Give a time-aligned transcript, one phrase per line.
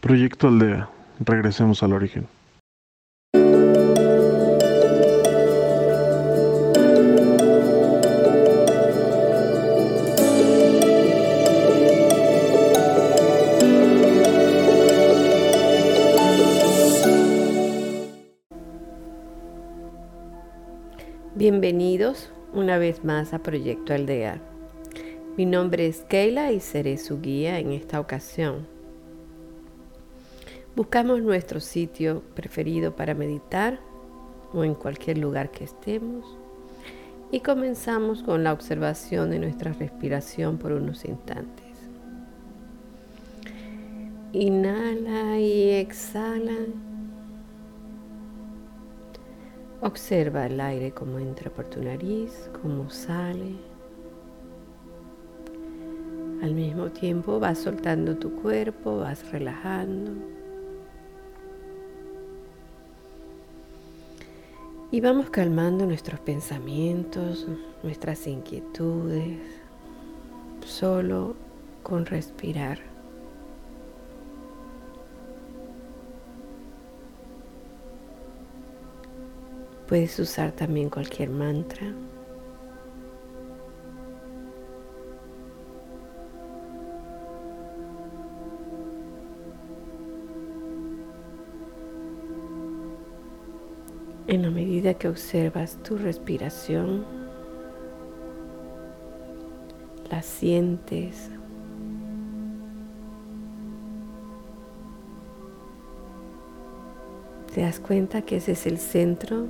[0.00, 0.88] Proyecto Aldea.
[1.18, 2.28] Regresemos al origen.
[21.34, 24.40] Bienvenidos una vez más a Proyecto Aldea.
[25.36, 28.77] Mi nombre es Keila y seré su guía en esta ocasión.
[30.78, 33.80] Buscamos nuestro sitio preferido para meditar
[34.52, 36.24] o en cualquier lugar que estemos
[37.32, 41.66] y comenzamos con la observación de nuestra respiración por unos instantes.
[44.32, 46.58] Inhala y exhala.
[49.80, 53.56] Observa el aire como entra por tu nariz, como sale.
[56.40, 60.37] Al mismo tiempo vas soltando tu cuerpo, vas relajando.
[64.90, 67.46] Y vamos calmando nuestros pensamientos,
[67.82, 69.38] nuestras inquietudes,
[70.66, 71.36] solo
[71.82, 72.78] con respirar.
[79.86, 81.92] Puedes usar también cualquier mantra.
[94.94, 97.04] Que observas tu respiración,
[100.10, 101.30] la sientes,
[107.52, 109.46] te das cuenta que ese es el centro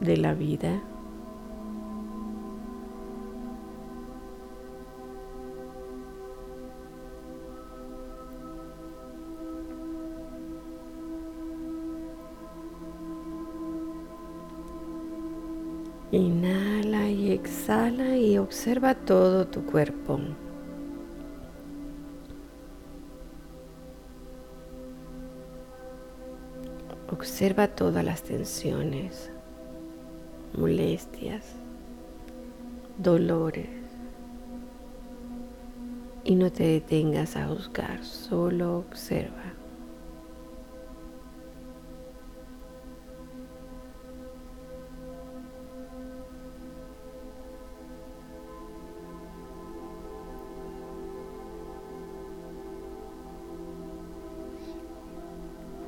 [0.00, 0.80] de la vida.
[16.12, 20.20] Inhala y exhala y observa todo tu cuerpo.
[27.10, 29.30] Observa todas las tensiones
[30.52, 31.54] molestias,
[32.98, 33.70] dolores.
[36.24, 39.61] Y no te detengas a juzgar, solo observa.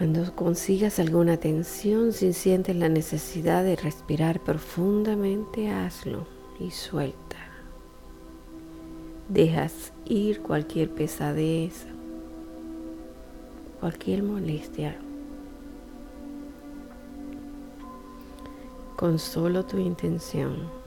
[0.00, 6.26] Cuando consigas alguna tensión, si sientes la necesidad de respirar profundamente, hazlo
[6.58, 7.36] y suelta.
[9.28, 11.84] Dejas ir cualquier pesadez,
[13.78, 14.96] cualquier molestia.
[18.96, 20.79] Con solo tu intención.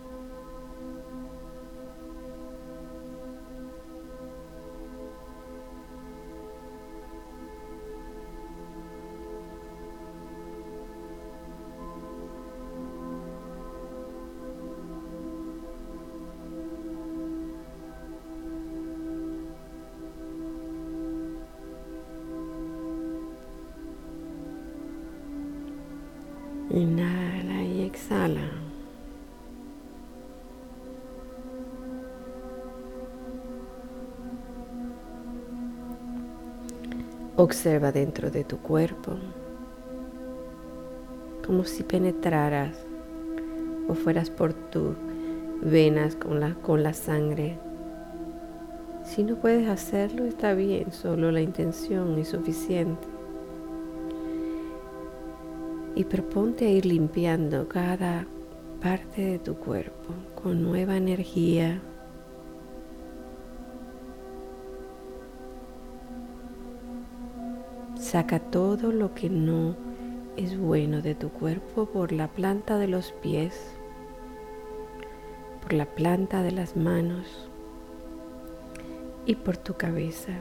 [37.35, 39.13] Observa dentro de tu cuerpo
[41.45, 42.77] como si penetraras
[43.87, 44.95] o fueras por tus
[45.61, 47.57] venas con la, con la sangre.
[49.03, 53.07] Si no puedes hacerlo, está bien, solo la intención es suficiente
[55.95, 58.25] y proponte a ir limpiando cada
[58.81, 61.81] parte de tu cuerpo con nueva energía.
[68.13, 69.75] Saca todo lo que no
[70.37, 73.73] es bueno de tu cuerpo por la planta de los pies,
[75.63, 77.49] por la planta de las manos
[79.25, 80.33] y por tu cabeza.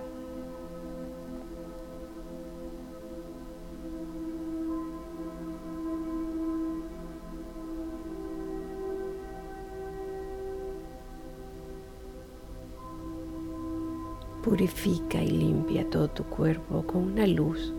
[14.43, 17.73] Purifica y limpia todo tu cuerpo con una luz.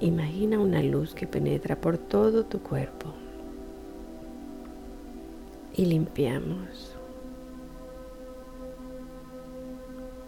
[0.00, 3.12] Imagina una luz que penetra por todo tu cuerpo.
[5.74, 6.98] Y limpiamos.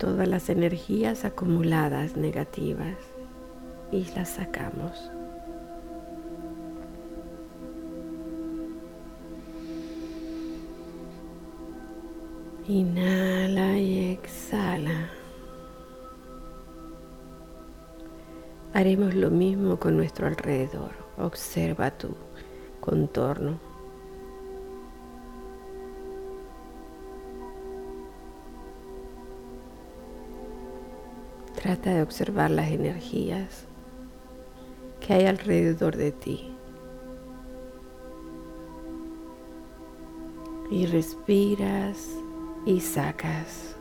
[0.00, 2.96] todas las energías acumuladas negativas
[3.92, 5.10] y las sacamos.
[12.70, 15.10] Inhala y exhala.
[18.72, 20.92] Haremos lo mismo con nuestro alrededor.
[21.18, 22.14] Observa tu
[22.80, 23.58] contorno.
[31.56, 33.66] Trata de observar las energías
[35.00, 36.54] que hay alrededor de ti.
[40.70, 42.20] Y respiras
[42.66, 43.76] y sacas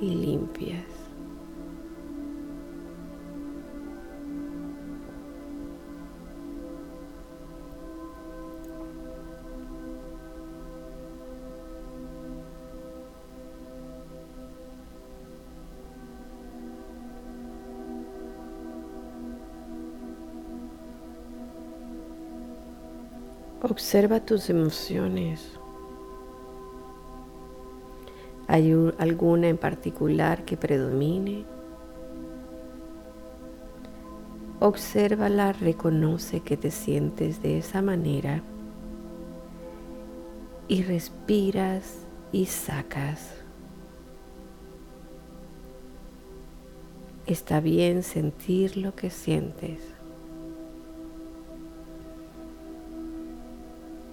[0.00, 0.84] y limpias.
[23.62, 25.58] Observa tus emociones.
[28.54, 31.44] ¿Hay alguna en particular que predomine?
[34.60, 38.44] Obsérvala, reconoce que te sientes de esa manera
[40.68, 43.32] y respiras y sacas.
[47.26, 49.80] Está bien sentir lo que sientes.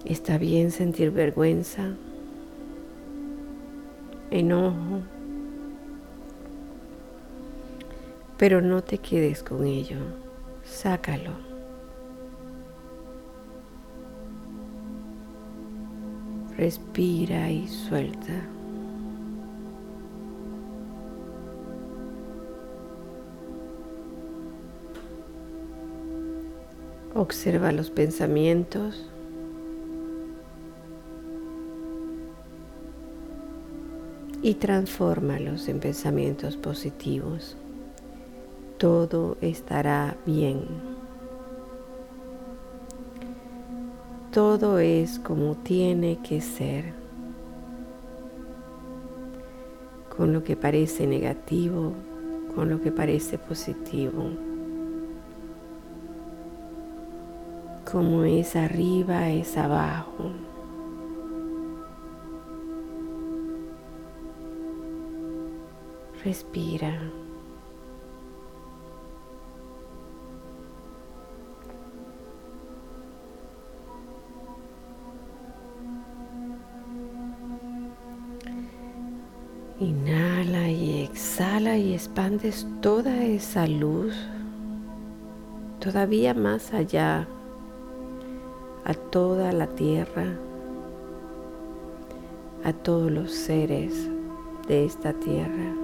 [0.04, 1.94] Está bien sentir vergüenza,
[4.32, 5.02] enojo,
[8.38, 9.98] pero no te quedes con ello,
[10.64, 11.32] sácalo.
[16.56, 18.32] Respira y suelta.
[27.14, 29.11] Observa los pensamientos
[34.42, 37.56] y transfórmalos en pensamientos positivos.
[38.76, 40.64] Todo estará bien.
[44.32, 46.92] Todo es como tiene que ser.
[50.16, 51.92] Con lo que parece negativo,
[52.54, 54.30] con lo que parece positivo.
[57.90, 60.32] Como es arriba, es abajo.
[66.24, 67.00] Respira.
[79.80, 84.14] Inhala y exhala y expandes toda esa luz
[85.80, 87.26] todavía más allá
[88.84, 90.38] a toda la tierra,
[92.62, 94.08] a todos los seres
[94.68, 95.81] de esta tierra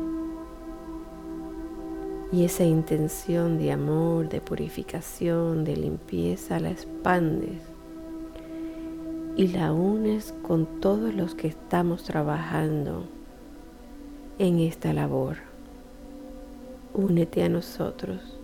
[2.31, 7.63] y esa intención de amor, de purificación, de limpieza la expandes
[9.37, 13.07] y la unes con todos los que estamos trabajando
[14.39, 15.37] en esta labor.
[16.93, 18.35] Únete a nosotros.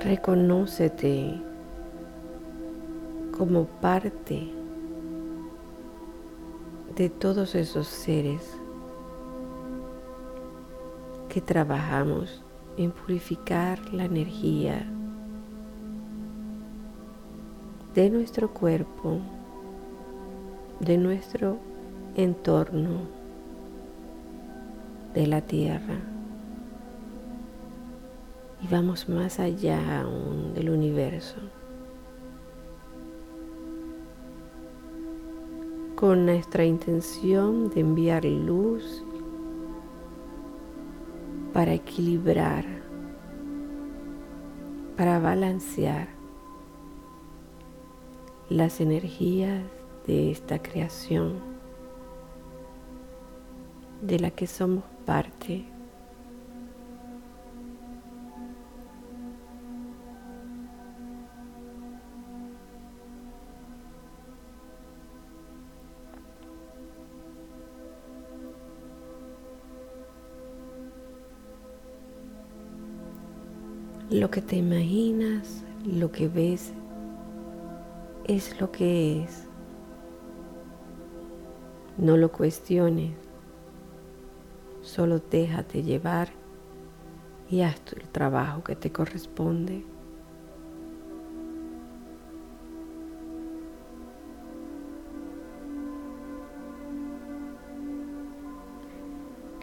[0.00, 1.53] Reconócete
[3.36, 4.48] como parte
[6.94, 8.56] de todos esos seres
[11.28, 12.44] que trabajamos
[12.76, 14.86] en purificar la energía
[17.94, 19.18] de nuestro cuerpo,
[20.78, 21.58] de nuestro
[22.14, 23.00] entorno,
[25.12, 25.98] de la tierra.
[28.62, 31.63] Y vamos más allá aún del universo.
[35.96, 39.04] Con nuestra intención de enviar luz
[41.52, 42.64] para equilibrar,
[44.96, 46.08] para balancear
[48.48, 49.62] las energías
[50.06, 51.34] de esta creación
[54.02, 55.73] de la que somos parte.
[74.24, 76.72] Lo que te imaginas lo que ves
[78.26, 79.46] es lo que es.
[81.98, 83.12] No lo cuestiones,
[84.80, 86.30] solo déjate llevar
[87.50, 89.84] y haz el trabajo que te corresponde.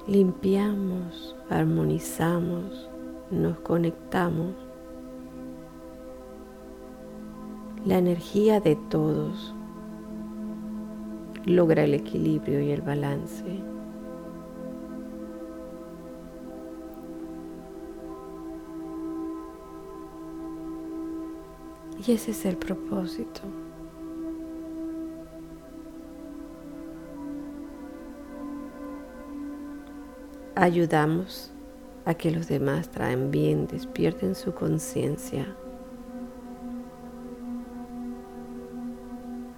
[0.07, 2.90] Limpiamos, armonizamos,
[3.31, 4.53] nos conectamos
[7.85, 9.55] la energía de todos
[11.45, 13.45] logra el equilibrio y el balance.
[22.05, 23.41] Y ese es el propósito.
[30.55, 31.50] Ayudamos
[32.05, 35.55] a que los demás traen bien, despierten su conciencia.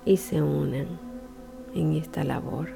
[0.05, 0.87] y se unen
[1.73, 2.69] en esta labor.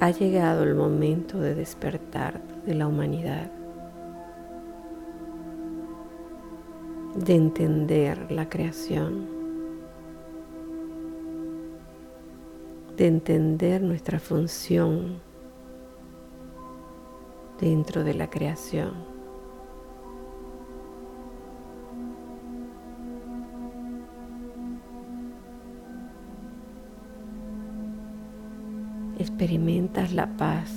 [0.00, 3.50] Ha llegado el momento de despertar de la humanidad,
[7.14, 9.39] de entender la creación,
[13.00, 15.22] de entender nuestra función
[17.58, 19.08] dentro de la creación.
[29.18, 30.70] experimentas la paz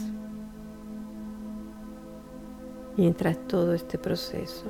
[2.97, 4.65] mientras todo este proceso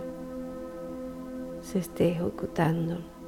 [1.62, 3.23] se esté ejecutando.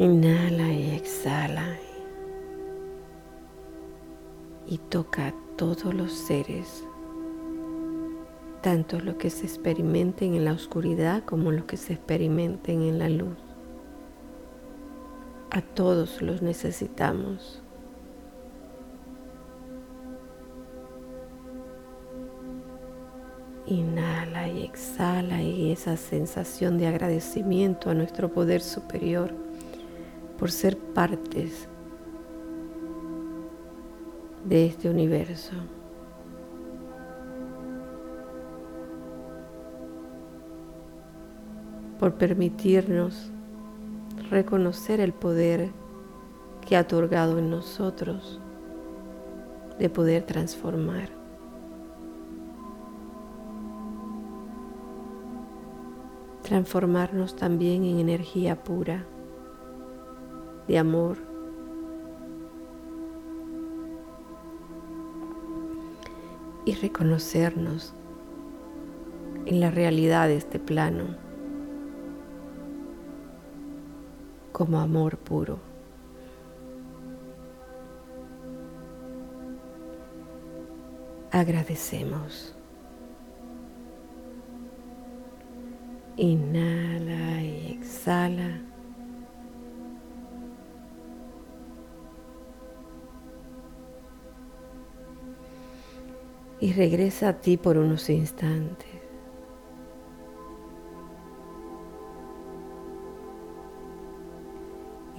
[0.00, 1.76] Inhala y exhala
[4.66, 6.86] y toca a todos los seres,
[8.62, 13.10] tanto los que se experimenten en la oscuridad como los que se experimenten en la
[13.10, 13.36] luz.
[15.50, 17.62] A todos los necesitamos.
[23.66, 29.49] Inhala y exhala y esa sensación de agradecimiento a nuestro poder superior
[30.40, 31.68] por ser partes
[34.46, 35.52] de este universo.
[41.98, 43.30] Por permitirnos
[44.30, 45.68] reconocer el poder
[46.66, 48.40] que ha otorgado en nosotros
[49.78, 51.10] de poder transformar.
[56.44, 59.04] Transformarnos también en energía pura,
[60.68, 61.16] de amor.
[66.64, 67.94] Y reconocernos
[69.46, 71.16] en la realidad de este plano
[74.52, 75.58] como amor puro.
[81.32, 82.54] Agradecemos.
[86.16, 88.69] Inhala y exhala.
[96.60, 99.00] Y regresa a ti por unos instantes.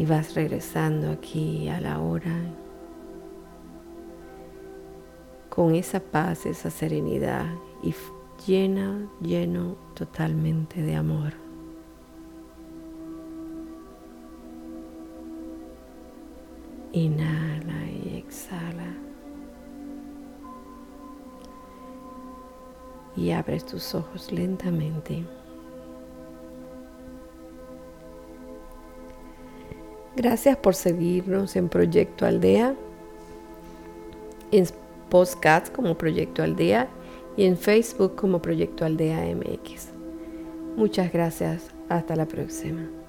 [0.01, 2.35] y vas regresando aquí a la hora
[5.49, 7.45] con esa paz, esa serenidad
[7.83, 7.93] y
[8.47, 11.33] llena, lleno totalmente de amor.
[16.93, 17.60] Inhala
[23.21, 25.23] Y abres tus ojos lentamente.
[30.15, 32.73] Gracias por seguirnos en Proyecto Aldea,
[34.51, 34.65] en
[35.09, 36.89] Postcats como Proyecto Aldea
[37.37, 39.89] y en Facebook como Proyecto Aldea MX.
[40.75, 41.69] Muchas gracias.
[41.89, 43.00] Hasta la próxima.